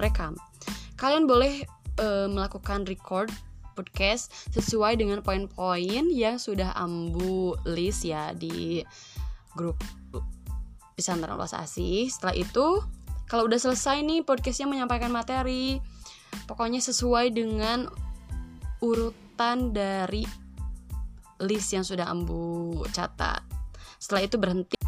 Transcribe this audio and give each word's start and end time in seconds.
rekam. 0.00 0.34
Kalian 0.96 1.28
boleh 1.28 1.64
uh, 2.00 2.26
melakukan 2.28 2.84
record 2.88 3.28
podcast 3.78 4.32
sesuai 4.52 5.00
dengan 5.00 5.24
poin-poin 5.24 6.10
yang 6.10 6.36
sudah 6.36 6.74
ambu 6.76 7.56
list 7.64 8.04
ya 8.04 8.36
di 8.36 8.84
grup 9.56 9.80
pesantren 10.96 11.32
Ulas 11.32 11.56
asih. 11.56 12.12
Setelah 12.12 12.36
itu, 12.36 12.84
kalau 13.24 13.48
udah 13.48 13.56
selesai 13.56 14.04
nih 14.04 14.20
podcastnya 14.20 14.68
menyampaikan 14.68 15.08
materi, 15.08 15.80
pokoknya 16.44 16.84
sesuai 16.84 17.32
dengan 17.32 17.88
urutan 18.84 19.72
dari 19.72 20.24
list 21.40 21.72
yang 21.72 21.84
sudah 21.84 22.08
ambu 22.08 22.84
catat. 22.92 23.40
Setelah 24.00 24.24
itu 24.24 24.36
berhenti 24.36 24.79